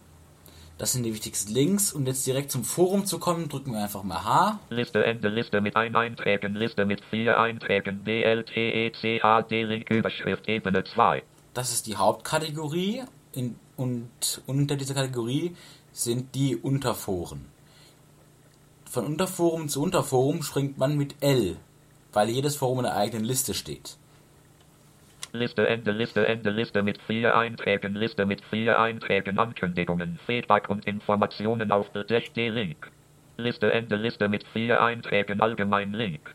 Das 0.76 0.92
sind 0.92 1.04
die 1.04 1.14
wichtigsten 1.14 1.52
Links. 1.52 1.92
Und 1.92 2.06
jetzt 2.06 2.26
direkt 2.26 2.50
zum 2.50 2.64
Forum 2.64 3.06
zu 3.06 3.18
kommen, 3.18 3.48
drücken 3.48 3.72
wir 3.72 3.82
einfach 3.82 4.02
mal 4.02 4.24
H. 4.24 4.60
Liste 4.70 5.04
Ende 5.04 5.28
Liste 5.28 5.60
mit 5.60 5.76
ein 5.76 5.94
Einträgen 5.94 6.54
Liste 6.54 6.84
mit 6.84 7.02
vier 7.10 7.38
Einträgen 7.38 8.02
BLTECHD 8.02 9.50
Link 9.50 9.90
Überschrift 9.90 10.48
Ebene 10.48 10.82
2. 10.82 11.22
Das 11.54 11.72
ist 11.72 11.86
die 11.86 11.96
Hauptkategorie. 11.96 13.04
In, 13.32 13.56
und 13.76 14.42
unter 14.46 14.76
dieser 14.76 14.94
Kategorie 14.94 15.54
sind 15.92 16.34
die 16.34 16.56
Unterforen. 16.56 17.46
Von 18.84 19.06
Unterforum 19.06 19.68
zu 19.68 19.82
Unterforum 19.82 20.42
springt 20.42 20.78
man 20.78 20.96
mit 20.96 21.16
L, 21.20 21.56
weil 22.12 22.30
jedes 22.30 22.56
Forum 22.56 22.80
in 22.80 22.86
einer 22.86 22.96
eigenen 22.96 23.24
Liste 23.24 23.54
steht. 23.54 23.96
Liste 25.34 25.66
Ende 25.66 25.90
Liste 25.90 26.28
Ende 26.28 26.50
Liste 26.50 26.84
mit 26.84 27.02
vier 27.02 27.36
Einträgen 27.36 27.96
Liste 27.96 28.24
mit 28.24 28.40
vier 28.50 28.78
Einträgen 28.78 29.40
Ankündigungen 29.40 30.16
Feedback 30.26 30.70
und 30.70 30.86
Informationen 30.86 31.72
auf 31.72 31.90
D 31.90 32.48
Link. 32.50 32.92
Liste 33.36 33.72
Ende 33.72 33.96
Liste 33.96 34.28
mit 34.28 34.46
vier 34.52 34.80
Einträgen 34.80 35.40
Allgemein 35.40 35.92
Link. 35.92 36.32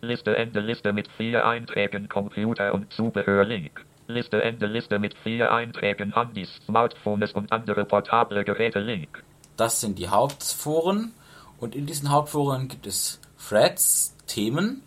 Liste 0.00 0.34
Ende 0.34 0.60
Liste 0.60 0.94
mit 0.94 1.08
vier 1.18 1.44
Einträgen 1.44 2.08
Computer 2.08 2.72
und 2.72 2.90
Zubehör 2.90 3.44
Link. 3.44 3.84
Liste 4.06 4.42
Ende 4.42 4.64
Liste 4.64 4.98
mit 4.98 5.12
vier 5.18 5.52
Einträgen 5.52 6.14
Handys, 6.14 6.48
Smartphones 6.64 7.32
und 7.32 7.52
andere 7.52 7.84
portable 7.84 8.44
Geräte 8.44 8.80
Link. 8.80 9.22
Das 9.58 9.82
sind 9.82 9.98
die 9.98 10.08
Hauptforen. 10.08 11.12
Und 11.60 11.74
in 11.74 11.84
diesen 11.84 12.10
Hauptforen 12.10 12.68
gibt 12.68 12.86
es 12.86 13.20
Threads, 13.46 14.16
Themen. 14.26 14.82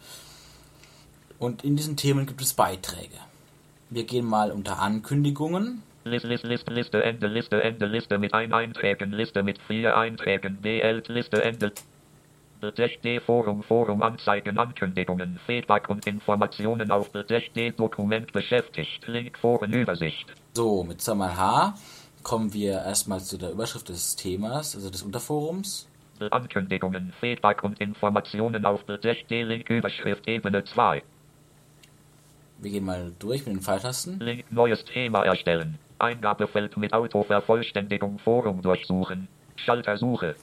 Und 1.40 1.64
in 1.64 1.78
diesen 1.78 1.96
Themen 1.96 2.26
gibt 2.26 2.42
es 2.42 2.54
Beiträge. 2.54 3.16
Wir 3.90 4.04
gehen 4.04 4.26
mal 4.26 4.52
unter 4.52 4.80
Ankündigungen. 4.80 5.82
List, 6.04 6.26
List, 6.26 6.44
List, 6.44 6.70
Liste 6.70 7.02
Ende 7.02 7.28
Liste 7.28 7.64
Ende 7.64 7.86
Liste 7.86 8.18
mit 8.18 8.34
ein 8.34 8.54
Einträgen 8.54 9.12
Liste 9.12 9.42
mit 9.44 9.60
vier 9.68 9.96
Einträgen 9.98 10.58
BL 10.58 11.04
Liste 11.08 11.44
Ende 11.44 11.72
D 13.04 13.20
Forum 13.22 13.64
Forum 13.64 14.02
Anzeigen 14.02 14.58
Ankündigungen 14.58 15.40
Feedback 15.46 15.90
und 15.90 16.06
Informationen 16.08 16.92
auf 16.92 17.10
D 17.12 17.72
Dokument 17.72 18.34
beschäftigt 18.34 19.08
Link 19.08 19.38
Forenübersicht 19.38 20.28
So, 20.54 20.84
mit 20.84 21.02
zweimal 21.02 21.38
H 21.38 21.76
kommen 22.24 22.54
wir 22.54 22.74
erstmal 22.74 23.22
zu 23.22 23.38
der 23.38 23.52
Überschrift 23.52 23.88
des 23.88 24.18
Themas, 24.18 24.76
also 24.76 24.90
des 24.90 25.04
Unterforums. 25.04 25.88
Ankündigungen 26.32 27.14
Feedback 27.22 27.64
und 27.64 27.80
Informationen 27.80 28.66
auf 28.66 28.84
D 28.84 29.44
Link 29.44 29.70
Überschrift 29.70 30.28
Ebene 30.28 30.66
2 30.66 31.02
Wir 32.62 32.72
gehen 32.72 32.84
mal 32.84 33.14
durch 33.20 33.46
mit 33.46 33.56
den 33.56 33.62
Pfeiltasten. 33.62 34.20
Link 34.20 34.52
neues 34.52 34.84
Thema 34.84 35.24
erstellen 35.24 35.80
Eingabefeld 35.98 36.76
mit 36.76 36.92
Autovervollständigung 36.92 38.20
Forum 38.20 38.62
durchsuchen 38.62 39.30
Schaltersuche 39.56 40.36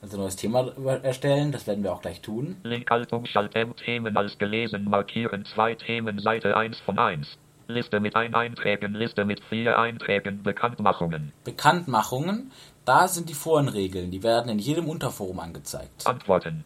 Also 0.00 0.16
neues 0.16 0.36
Thema 0.36 0.72
erstellen, 1.02 1.52
das 1.52 1.66
werden 1.66 1.84
wir 1.84 1.92
auch 1.92 2.00
gleich 2.00 2.22
tun. 2.22 2.56
Linkhaltung 2.62 3.26
Schalt 3.26 3.54
M 3.54 3.76
Themen 3.76 4.16
als 4.16 4.38
gelesen 4.38 4.84
markieren 4.84 5.44
zwei 5.44 5.74
Themen 5.74 6.20
Seite 6.20 6.56
1 6.56 6.80
von 6.80 6.98
1. 6.98 7.36
Liste 7.66 8.00
mit 8.00 8.16
ein 8.16 8.34
Einträgen, 8.34 8.94
Liste 8.94 9.26
mit 9.26 9.44
vier 9.44 9.78
Einträgen, 9.78 10.42
Bekanntmachungen. 10.42 11.32
Bekanntmachungen, 11.44 12.50
da 12.86 13.08
sind 13.08 13.28
die 13.28 13.34
Forenregeln, 13.34 14.10
die 14.10 14.22
werden 14.22 14.50
in 14.50 14.58
jedem 14.58 14.88
Unterforum 14.88 15.38
angezeigt. 15.38 16.06
Antworten. 16.06 16.64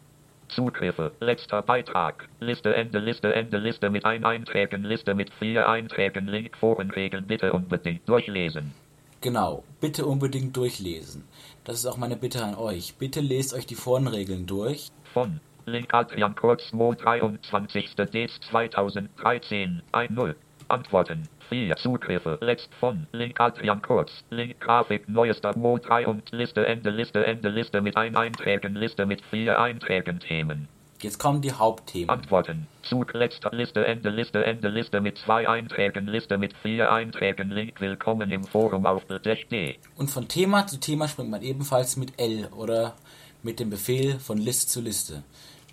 Zugriffe, 0.49 1.11
letzter 1.19 1.61
Beitrag. 1.61 2.27
Liste 2.39 2.75
Ende, 2.75 2.99
Liste 2.99 3.33
Ende, 3.33 3.57
Liste 3.57 3.89
mit 3.89 4.05
ein 4.05 4.23
Einträgen, 4.23 4.83
Liste 4.83 5.15
mit 5.15 5.31
vier 5.33 5.67
Einträgen, 5.67 6.27
Link 6.27 6.57
Forenregeln 6.57 7.27
bitte 7.27 7.53
unbedingt 7.53 8.07
durchlesen. 8.07 8.73
Genau, 9.21 9.63
bitte 9.79 10.05
unbedingt 10.05 10.55
durchlesen. 10.57 11.23
Das 11.63 11.75
ist 11.75 11.85
auch 11.85 11.97
meine 11.97 12.17
Bitte 12.17 12.43
an 12.43 12.55
euch. 12.55 12.95
Bitte 12.95 13.21
lest 13.21 13.53
euch 13.53 13.65
die 13.65 13.75
Forenregeln 13.75 14.45
durch. 14.45 14.89
Von 15.13 15.39
Link 15.65 15.93
Adrian 15.93 16.35
Kurzmo 16.35 16.93
23. 16.93 17.95
Dez 17.95 18.31
2013 18.49 19.81
1.0 19.93 20.35
Antworten. 20.73 21.29
4 21.49 21.75
Zugriffe. 21.75 22.39
Letzt 22.41 22.73
von. 22.75 23.07
Link 23.11 23.39
Adrian 23.39 23.81
Kurz. 23.81 24.23
Link 24.31 24.59
Grafik. 24.59 25.07
Neuester 25.07 25.55
Mo 25.55 25.77
3 25.77 26.07
und 26.07 26.31
Liste 26.31 26.65
Ende 26.65 26.89
Liste 26.89 27.25
Ende 27.25 27.49
Liste 27.49 27.81
mit 27.81 27.95
ein 27.95 28.15
Einträgen 28.15 28.75
Liste 28.75 29.05
mit 29.05 29.21
vier 29.29 29.59
Einträgen 29.59 30.19
Themen. 30.19 30.67
Jetzt 31.03 31.19
kommen 31.19 31.41
die 31.41 31.51
Hauptthemen. 31.51 32.09
Antworten. 32.09 32.65
Zug 32.81 33.13
letzter 33.13 33.51
Liste 33.51 33.85
Ende 33.85 34.09
Liste 34.09 34.43
Ende 34.43 34.69
Liste 34.69 34.99
mit 34.99 35.17
zwei 35.17 35.47
Einträgen 35.47 36.07
Liste 36.07 36.37
mit 36.37 36.55
vier 36.63 36.91
Einträgen. 36.91 37.51
Link 37.51 37.79
Willkommen 37.79 38.31
im 38.31 38.43
Forum 38.43 38.85
auf 38.85 39.03
Deck.de. 39.05 39.75
Und 39.95 40.09
von 40.09 40.27
Thema 40.27 40.65
zu 40.65 40.79
Thema 40.79 41.07
springt 41.07 41.29
man 41.29 41.41
ebenfalls 41.41 41.97
mit 41.97 42.19
L 42.19 42.47
oder 42.55 42.95
mit 43.43 43.59
dem 43.59 43.69
Befehl 43.69 44.17
von 44.19 44.37
Liste 44.37 44.67
zu 44.67 44.81
Liste. 44.81 45.23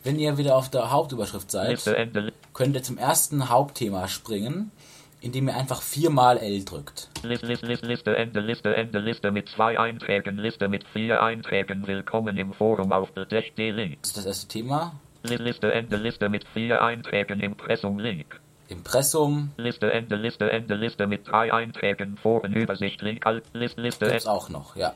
Wenn 0.03 0.19
ihr 0.19 0.39
wieder 0.39 0.57
auf 0.57 0.69
der 0.69 0.91
Hauptüberschrift 0.91 1.51
seid, 1.51 1.71
Liste 1.71 1.97
Ende 1.97 2.33
könnt 2.53 2.75
ihr 2.75 2.83
zum 2.83 2.99
ersten 2.99 3.51
Hauptthema 3.51 4.09
springen, 4.09 4.73
indem 5.21 5.49
ihr 5.49 5.57
einfach 5.57 5.83
viermal 5.83 6.39
L 6.39 6.65
drückt. 6.65 7.09
Liste, 7.23 7.47
Liste, 7.47 7.67
Liste, 7.67 7.87
Liste, 7.87 8.17
Ende, 8.17 8.41
Liste, 8.41 8.75
Ende, 8.75 8.99
Liste 8.99 9.31
mit 9.31 9.49
zwei 9.49 9.79
Einträgen, 9.79 10.39
Liste 10.39 10.69
mit 10.69 10.85
vier 10.93 11.23
Einträgen, 11.23 11.87
willkommen 11.87 12.37
im 12.37 12.53
Forum 12.53 12.93
auf 12.93 13.11
Deck.de 13.13 13.71
Link. 13.71 13.99
Das 14.03 14.11
ist 14.11 14.17
das 14.17 14.27
erste 14.27 14.49
Thema. 14.49 14.95
Li- 15.23 15.37
Liste, 15.37 15.73
Ende, 15.73 15.97
Liste 15.97 16.29
mit 16.29 16.45
vier 16.55 16.83
Einträgen, 16.83 17.41
Impressum 17.41 17.99
Link. 17.99 18.41
Impressum 18.69 19.51
Liste, 19.57 19.93
Ende, 19.93 20.17
Liste, 20.17 20.51
Ende, 20.51 20.75
Liste 20.75 21.07
mit 21.07 21.27
drei 21.29 21.53
Einträgen, 21.53 22.17
Forenübersicht, 22.17 23.03
Link, 23.03 23.27
Alt, 23.27 23.45
Liste, 23.53 23.81
Liste, 23.81 24.07
gibt's 24.07 24.27
auch 24.27 24.49
noch, 24.49 24.77
ja. 24.77 24.95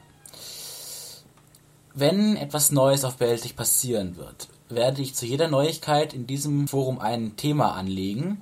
Wenn 1.92 2.36
etwas 2.36 2.72
Neues 2.72 3.04
auf 3.04 3.16
Behältig 3.18 3.56
passieren 3.56 4.16
wird, 4.16 4.48
werde 4.68 5.02
ich 5.02 5.14
zu 5.14 5.26
jeder 5.26 5.48
Neuigkeit 5.48 6.14
in 6.14 6.26
diesem 6.26 6.66
Forum 6.66 6.98
ein 6.98 7.36
Thema 7.36 7.74
anlegen 7.74 8.40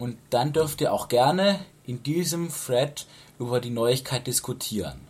und 0.00 0.18
dann 0.30 0.52
dürft 0.52 0.80
ihr 0.80 0.92
auch 0.92 1.06
gerne 1.06 1.60
in 1.84 2.02
diesem 2.02 2.48
Thread 2.48 3.06
über 3.38 3.60
die 3.60 3.70
Neuigkeit 3.70 4.26
diskutieren. 4.26 5.00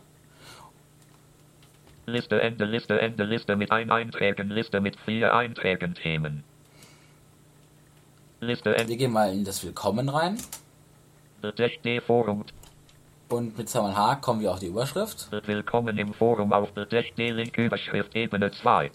Liste, 2.06 2.42
Ende, 2.42 2.64
Liste, 2.64 3.00
Ende, 3.00 3.24
Liste 3.24 3.56
mit 3.56 3.70
ein 3.70 3.90
Einträgen, 3.90 4.50
Liste 4.50 4.80
mit 4.80 4.96
vier 5.06 5.32
Einträgen, 5.32 5.94
Themen. 5.94 6.42
Liste, 8.40 8.70
Wir 8.70 8.78
Ende, 8.78 8.96
gehen 8.96 9.12
mal 9.12 9.32
in 9.32 9.44
das 9.44 9.64
Willkommen 9.64 10.08
rein 10.08 10.38
Forum, 12.06 12.44
und 13.28 13.56
mit 13.56 13.68
zweimal 13.68 13.96
H 13.96 14.16
kommen 14.16 14.40
wir 14.40 14.50
auf 14.52 14.58
die 14.58 14.66
Überschrift. 14.66 15.28
willkommen 15.46 15.98
im 15.98 16.12
Forum 16.12 16.52
auf 16.52 16.70
Link, 16.74 17.56
Überschrift, 17.56 18.16
Ebene 18.16 18.50
2. 18.50 18.90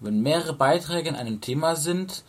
Wenn 0.00 0.20
mehrere 0.20 0.52
Beiträge 0.52 1.08
in 1.08 1.16
einem 1.16 1.40
Thema 1.40 1.76
sind, 1.76 2.24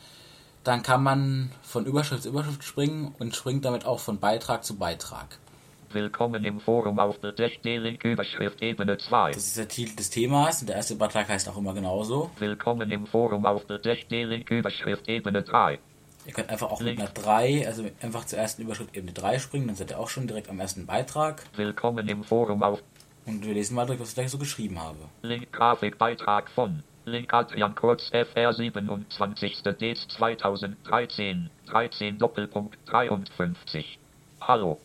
dann 0.64 0.84
kann 0.84 1.04
man 1.04 1.52
von 1.64 1.86
Überschrift 1.86 2.24
zu 2.24 2.30
Überschrift 2.30 2.64
springen 2.64 3.16
und 3.20 3.36
springt 3.36 3.66
damit 3.66 3.86
auch 3.86 4.00
von 4.00 4.20
Beitrag 4.20 4.64
zu 4.64 4.78
Beitrag. 4.78 5.40
Willkommen 5.92 6.46
im 6.46 6.60
Forum 6.62 7.00
auf 7.00 7.20
Deck.de 7.20 7.78
Link, 7.78 8.06
Überschrift, 8.06 8.62
Ebene 8.62 8.98
2. 8.98 9.32
Das 9.32 9.48
ist 9.48 9.58
der 9.58 9.68
Titel 9.68 9.96
des 9.96 10.10
Themas 10.10 10.62
und 10.62 10.68
der 10.68 10.78
erste 10.78 10.96
Beitrag 10.96 11.28
heißt 11.28 11.50
auch 11.50 11.58
immer 11.58 11.74
genauso. 11.74 12.30
Willkommen 12.38 12.90
im 12.92 13.08
Forum 13.08 13.46
auf 13.46 13.66
Deck.de 13.66 14.24
Link, 14.24 14.50
Überschrift, 14.50 15.10
Ebene 15.10 15.42
3. 15.42 15.80
Ihr 16.28 16.34
könnt 16.34 16.50
einfach 16.50 16.70
auch 16.70 16.80
mit 16.80 17.00
einer 17.00 17.10
3, 17.10 17.68
also 17.68 17.84
einfach 18.02 18.26
zur 18.26 18.38
ersten 18.38 18.62
Überschrift 18.62 18.96
Ebene 18.96 19.12
3 19.12 19.40
springen, 19.40 19.68
dann 19.68 19.76
seid 19.76 19.90
ihr 19.90 20.00
auch 20.00 20.10
schon 20.10 20.28
direkt 20.28 20.50
am 20.50 20.60
ersten 20.60 20.86
Beitrag. 20.86 21.44
Willkommen 21.56 22.08
im 22.08 22.24
Forum 22.24 22.62
auf 22.62 22.82
Und 23.26 23.44
wir 23.44 23.54
lesen 23.54 23.76
mal 23.76 23.86
direkt, 23.86 24.02
was 24.02 24.10
ich 24.10 24.16
gleich 24.16 24.30
so 24.30 24.38
geschrieben 24.38 24.80
habe. 24.80 25.00
Link 25.24 25.52
Grafikbeitrag 25.52 26.50
von 26.52 26.84
Link 27.06 27.34
Adrian 27.34 27.74
Kurz 27.74 28.12
FR 28.12 28.54
27. 28.54 29.64
Dez 29.80 30.08
2013 30.08 31.50
13 31.66 32.20
Doppelpunkt 32.20 32.78
53. 32.86 33.98
Hallo. 34.40 34.80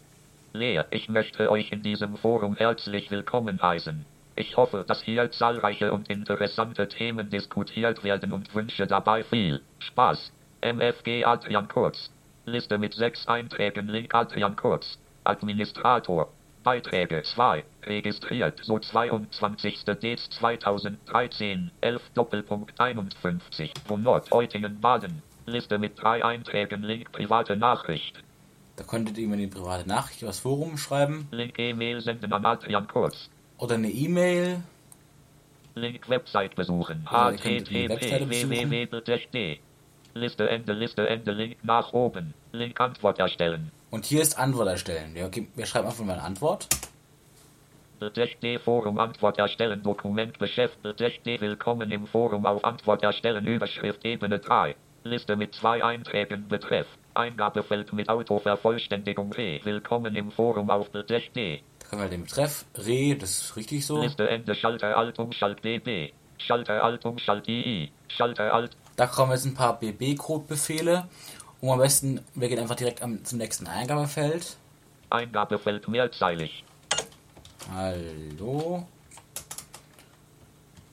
Lea, 0.54 0.84
ich 0.90 1.10
möchte 1.10 1.50
euch 1.50 1.70
in 1.72 1.82
diesem 1.82 2.16
Forum 2.16 2.56
herzlich 2.56 3.10
willkommen 3.10 3.60
heißen. 3.60 4.06
Ich 4.34 4.56
hoffe, 4.56 4.86
dass 4.88 5.02
hier 5.02 5.30
zahlreiche 5.30 5.92
und 5.92 6.08
interessante 6.08 6.88
Themen 6.88 7.28
diskutiert 7.28 8.02
werden 8.02 8.32
und 8.32 8.54
wünsche 8.54 8.86
dabei 8.86 9.22
viel 9.22 9.60
Spaß. 9.80 10.32
MFG 10.62 11.26
Adrian 11.26 11.68
Kurz. 11.68 12.10
Liste 12.46 12.78
mit 12.78 12.94
sechs 12.94 13.28
Einträgen 13.28 13.88
Link 13.88 14.14
Adrian 14.14 14.56
Kurz. 14.56 14.98
Administrator. 15.24 16.32
Beiträge 16.66 17.22
2. 17.22 17.62
Registriert 17.84 18.58
so 18.64 18.80
22. 18.80 19.84
Dez 20.02 20.28
2013 20.30 21.70
11 21.80 22.02
Doppelpunkt 22.14 22.80
51. 22.80 23.72
Wohnort 23.86 24.32
Eutingen 24.32 24.80
Baden. 24.80 25.22
Liste 25.46 25.78
mit 25.78 25.92
drei 25.96 26.24
Einträgen 26.24 26.82
Link 26.82 27.12
private 27.12 27.56
Nachricht. 27.56 28.20
Da 28.74 28.82
könntet 28.82 29.16
ihr 29.16 29.28
mir 29.28 29.34
eine 29.34 29.46
private 29.46 29.88
Nachricht 29.88 30.22
über 30.22 30.30
das 30.30 30.40
Forum 30.40 30.76
schreiben 30.76 31.28
Link 31.30 31.56
E-Mail 31.56 32.00
senden 32.00 32.32
an 32.32 32.44
Adrian 32.44 32.88
Kurz. 32.88 33.30
oder 33.58 33.76
eine 33.76 33.88
E-Mail. 33.88 34.60
Link 35.76 36.08
Website 36.08 36.56
besuchen. 36.56 37.06
Also 37.06 37.44
die 37.44 37.60
http. 37.60 39.60
Liste 40.14 40.50
Ende 40.50 40.72
Liste 40.72 41.08
Ende 41.08 41.30
Link 41.30 41.58
nach 41.62 41.92
oben. 41.92 42.34
Link 42.50 42.80
Antwort 42.80 43.20
erstellen. 43.20 43.70
Und 43.90 44.04
hier 44.04 44.20
ist 44.22 44.38
Antwort 44.38 44.68
erstellen. 44.68 45.14
Wir, 45.14 45.30
wir 45.54 45.66
schreiben 45.66 45.86
einfach 45.86 46.04
mal 46.04 46.14
eine 46.14 46.22
Antwort. 46.22 46.68
Deck.de 48.00 48.58
Forum 48.58 48.98
Antwort 48.98 49.38
erstellen 49.38 49.82
Dokument 49.82 50.38
beschäftigt 50.38 51.00
Deck.de 51.00 51.40
Willkommen 51.40 51.90
im 51.90 52.06
Forum 52.06 52.44
auf 52.44 52.62
Antwort 52.62 53.02
erstellen 53.02 53.46
Überschrift 53.46 54.04
Ebene 54.04 54.38
3 54.38 54.76
Liste 55.04 55.34
mit 55.34 55.54
zwei 55.54 55.82
Einträgen 55.82 56.46
Betreff 56.46 56.86
Eingabefeld 57.14 57.94
mit 57.94 58.10
Autovervollständigung 58.10 59.30
P 59.30 59.62
Willkommen 59.64 60.14
im 60.14 60.30
Forum 60.30 60.68
auf 60.68 60.90
Deck.de 60.90 61.60
Da 61.78 61.88
können 61.88 62.02
wir 62.02 62.08
den 62.10 62.24
Betreff 62.24 62.66
Re, 62.76 63.16
das 63.16 63.30
ist 63.30 63.56
richtig 63.56 63.86
so. 63.86 64.02
Liste 64.02 64.28
Ende 64.28 64.54
Schalter 64.54 64.94
Alt 64.94 65.18
Umschalt 65.18 65.62
BB 65.62 66.12
Schalter 66.36 66.84
Alt 66.84 67.06
Umschalt 67.06 67.48
II 67.48 67.90
Schalter 68.08 68.52
Alt 68.52 68.76
Da 68.96 69.06
kommen 69.06 69.32
jetzt 69.32 69.46
ein 69.46 69.54
paar 69.54 69.78
BB-Code-Befehle. 69.78 71.08
Und 71.66 71.72
am 71.72 71.78
besten, 71.80 72.20
wir 72.36 72.48
gehen 72.48 72.60
einfach 72.60 72.76
direkt 72.76 73.02
am, 73.02 73.24
zum 73.24 73.38
nächsten 73.38 73.66
Eingabefeld. 73.66 74.56
Eingabefeld 75.10 75.88
mehrzeilig 75.88 76.62
Hallo. 77.74 78.86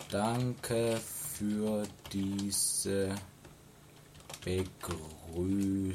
Danke 0.10 1.00
für 1.38 1.84
diese 2.12 3.14
Begrüßung. 4.44 5.92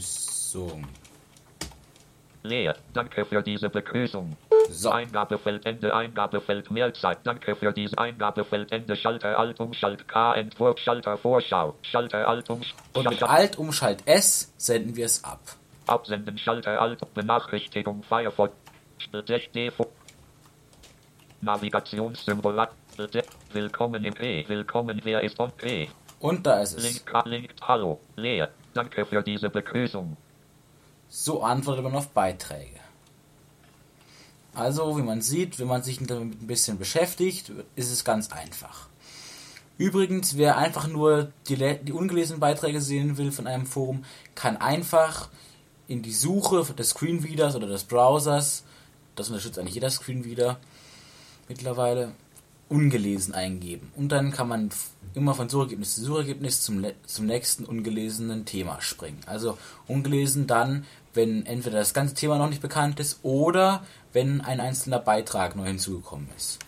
Leer 2.44 2.76
Danke 2.92 3.24
für 3.24 3.42
diese 3.42 3.68
Begrüßung 3.68 4.36
So, 4.70 4.90
Eingabefeld 4.90 5.64
Ende 5.64 5.94
Eingabefeld 5.94 6.70
Mehrzeit. 6.70 7.18
Danke 7.24 7.56
für 7.56 7.72
diese 7.72 7.96
Eingabefeld 7.96 8.70
Ende 8.70 8.96
Schalter 8.96 9.38
Alt 9.38 9.58
Umschalt 9.60 10.06
K 10.06 10.34
Entwurf 10.34 10.78
Schalter 10.78 11.16
Vorschau 11.16 11.74
Schalter 11.82 12.28
Alt 12.28 12.50
um 12.50 12.60
und 12.92 13.08
mit 13.08 13.22
Alt 13.22 13.56
Umschalt 13.56 14.02
S 14.06 14.52
senden 14.58 14.94
wir 14.94 15.06
es 15.06 15.24
ab. 15.24 15.40
Absenden 15.86 16.36
Schalter 16.36 16.80
Alt 16.80 17.00
Benachrichtigung 17.14 18.02
Firefox 18.02 18.52
Navigationssymbol 21.40 22.68
Willkommen 23.52 24.04
im 24.04 24.14
P 24.14 24.44
Willkommen 24.48 25.00
wer 25.02 25.22
ist 25.22 25.40
on 25.40 25.50
P 25.52 25.88
Und 26.20 26.46
da 26.46 26.60
ist 26.60 26.76
es. 26.76 26.84
Link 26.84 27.24
Link 27.24 27.54
Hallo 27.62 28.00
Leer 28.16 28.50
Danke 28.74 29.06
für 29.06 29.22
diese 29.22 29.48
Begrüßung 29.48 30.16
So 31.08 31.42
antwortet 31.42 31.84
man 31.84 31.94
auf 31.94 32.10
Beiträge. 32.10 32.87
Also, 34.58 34.98
wie 34.98 35.02
man 35.02 35.22
sieht, 35.22 35.58
wenn 35.58 35.68
man 35.68 35.82
sich 35.82 35.98
damit 35.98 36.42
ein 36.42 36.46
bisschen 36.46 36.78
beschäftigt, 36.78 37.52
ist 37.76 37.92
es 37.92 38.04
ganz 38.04 38.32
einfach. 38.32 38.88
Übrigens, 39.76 40.36
wer 40.36 40.58
einfach 40.58 40.88
nur 40.88 41.32
die, 41.48 41.56
die 41.56 41.92
ungelesenen 41.92 42.40
Beiträge 42.40 42.80
sehen 42.80 43.16
will 43.16 43.30
von 43.30 43.46
einem 43.46 43.66
Forum, 43.66 44.04
kann 44.34 44.56
einfach 44.56 45.28
in 45.86 46.02
die 46.02 46.12
Suche 46.12 46.64
des 46.74 46.90
Screenreaders 46.90 47.54
oder 47.54 47.68
des 47.68 47.84
Browsers, 47.84 48.64
das 49.14 49.28
unterstützt 49.28 49.58
eigentlich 49.58 49.74
jeder 49.74 49.90
Screenreader 49.90 50.58
mittlerweile, 51.48 52.12
ungelesen 52.68 53.34
eingeben. 53.34 53.90
Und 53.96 54.10
dann 54.10 54.32
kann 54.32 54.48
man 54.48 54.70
immer 55.14 55.34
von 55.34 55.48
Suchergebnis 55.48 55.94
zu 55.94 56.04
Suchergebnis 56.04 56.60
zum, 56.60 56.84
zum 57.06 57.26
nächsten 57.26 57.64
ungelesenen 57.64 58.44
Thema 58.44 58.80
springen. 58.80 59.20
Also 59.26 59.56
ungelesen 59.86 60.46
dann, 60.46 60.84
wenn 61.14 61.46
entweder 61.46 61.78
das 61.78 61.94
ganze 61.94 62.14
Thema 62.14 62.36
noch 62.38 62.50
nicht 62.50 62.60
bekannt 62.60 63.00
ist 63.00 63.20
oder 63.22 63.84
wenn 64.12 64.40
ein 64.40 64.60
einzelner 64.60 64.98
Beitrag 64.98 65.56
neu 65.56 65.66
hinzugekommen 65.66 66.28
ist. 66.36 66.58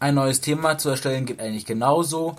Ein 0.00 0.16
neues 0.16 0.40
Thema 0.40 0.76
zu 0.78 0.90
erstellen 0.90 1.26
geht 1.26 1.40
eigentlich 1.40 1.66
genauso. 1.66 2.36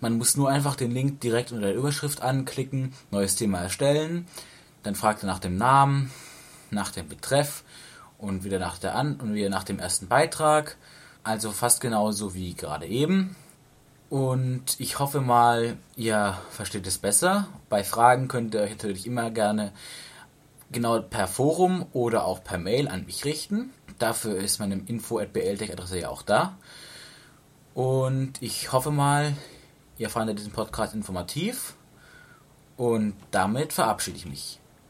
Man 0.00 0.18
muss 0.18 0.36
nur 0.36 0.50
einfach 0.50 0.76
den 0.76 0.90
Link 0.90 1.20
direkt 1.20 1.52
unter 1.52 1.66
der 1.66 1.76
Überschrift 1.76 2.22
anklicken, 2.22 2.92
neues 3.10 3.36
Thema 3.36 3.60
erstellen. 3.60 4.26
Dann 4.82 4.94
fragt 4.94 5.22
er 5.22 5.26
nach 5.26 5.38
dem 5.38 5.56
Namen, 5.56 6.10
nach 6.70 6.90
dem 6.90 7.08
Betreff 7.08 7.62
und 8.18 8.44
wieder 8.44 8.58
nach 8.58 8.78
der 8.78 8.94
An 8.96 9.16
und 9.20 9.34
wieder 9.34 9.48
nach 9.48 9.64
dem 9.64 9.78
ersten 9.78 10.08
Beitrag. 10.08 10.76
Also 11.22 11.52
fast 11.52 11.80
genauso 11.80 12.34
wie 12.34 12.54
gerade 12.54 12.86
eben. 12.86 13.36
Und 14.10 14.78
ich 14.78 14.98
hoffe 14.98 15.20
mal, 15.20 15.76
ihr 15.96 16.36
versteht 16.50 16.86
es 16.86 16.98
besser. 16.98 17.48
Bei 17.68 17.82
Fragen 17.82 18.28
könnt 18.28 18.54
ihr 18.54 18.60
euch 18.60 18.70
natürlich 18.70 19.06
immer 19.06 19.30
gerne 19.30 19.72
genau 20.74 21.00
per 21.00 21.26
Forum 21.26 21.86
oder 21.92 22.26
auch 22.26 22.44
per 22.44 22.58
Mail 22.58 22.88
an 22.88 23.06
mich 23.06 23.24
richten. 23.24 23.72
Dafür 23.98 24.36
ist 24.36 24.58
meine 24.58 24.74
info.bltech-Adresse 24.74 26.00
ja 26.00 26.08
auch 26.10 26.22
da. 26.22 26.58
Und 27.72 28.42
ich 28.42 28.72
hoffe 28.72 28.90
mal, 28.90 29.34
ihr 29.96 30.10
fandet 30.10 30.38
diesen 30.38 30.52
Podcast 30.52 30.94
informativ 30.94 31.74
Und 32.76 33.14
damit 33.30 33.72
verabschiede 33.72 34.16
ich 34.16 34.26
mich. 34.26 34.60